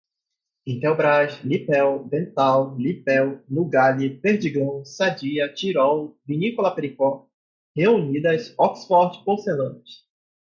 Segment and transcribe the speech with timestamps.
[0.65, 7.29] Intelbras, Lippel, Dental, Lippel, Nugali, Perdigão, Sadia, Tirol, Vinícola Pericó,
[7.75, 10.07] Reunidas, Oxford Porcelanas